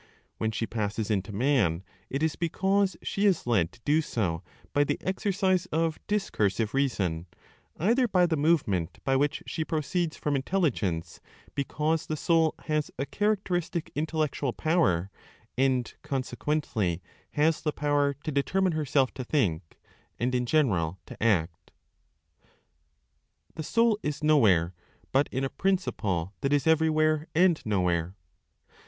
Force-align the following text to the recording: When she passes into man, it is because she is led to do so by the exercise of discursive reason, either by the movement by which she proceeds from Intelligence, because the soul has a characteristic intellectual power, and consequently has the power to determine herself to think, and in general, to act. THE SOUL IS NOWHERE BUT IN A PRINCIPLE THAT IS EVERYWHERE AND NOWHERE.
When 0.39 0.49
she 0.49 0.65
passes 0.65 1.11
into 1.11 1.31
man, 1.31 1.83
it 2.09 2.23
is 2.23 2.35
because 2.35 2.97
she 3.03 3.27
is 3.27 3.45
led 3.45 3.71
to 3.71 3.79
do 3.85 4.01
so 4.01 4.41
by 4.73 4.83
the 4.83 4.97
exercise 5.01 5.67
of 5.67 5.99
discursive 6.07 6.73
reason, 6.73 7.27
either 7.77 8.07
by 8.07 8.25
the 8.25 8.35
movement 8.35 8.97
by 9.03 9.15
which 9.15 9.43
she 9.45 9.63
proceeds 9.63 10.17
from 10.17 10.35
Intelligence, 10.35 11.21
because 11.53 12.07
the 12.07 12.17
soul 12.17 12.55
has 12.61 12.89
a 12.97 13.05
characteristic 13.05 13.91
intellectual 13.93 14.53
power, 14.53 15.11
and 15.55 15.93
consequently 16.01 17.03
has 17.33 17.61
the 17.61 17.71
power 17.71 18.15
to 18.23 18.31
determine 18.31 18.71
herself 18.71 19.13
to 19.13 19.23
think, 19.23 19.77
and 20.19 20.33
in 20.33 20.47
general, 20.47 20.97
to 21.05 21.21
act. 21.23 21.69
THE 23.53 23.61
SOUL 23.61 23.99
IS 24.01 24.23
NOWHERE 24.23 24.73
BUT 25.11 25.29
IN 25.31 25.43
A 25.43 25.49
PRINCIPLE 25.49 26.33
THAT 26.41 26.53
IS 26.53 26.65
EVERYWHERE 26.65 27.27
AND 27.35 27.63
NOWHERE. 27.67 28.15